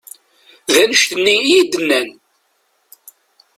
[0.71, 2.09] D annect-nni i yi-d-nnan.